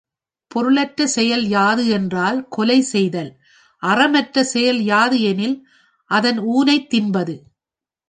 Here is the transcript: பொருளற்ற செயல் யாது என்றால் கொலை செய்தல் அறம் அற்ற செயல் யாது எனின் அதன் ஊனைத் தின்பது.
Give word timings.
பொருளற்ற 0.51 1.05
செயல் 1.07 1.45
யாது 1.47 1.87
என்றால் 1.87 2.47
கொலை 2.49 2.81
செய்தல் 2.81 3.31
அறம் 3.83 4.13
அற்ற 4.13 4.43
செயல் 4.43 4.81
யாது 4.83 5.19
எனின் 5.21 5.57
அதன் 6.11 6.39
ஊனைத் 6.53 6.89
தின்பது. 6.89 7.35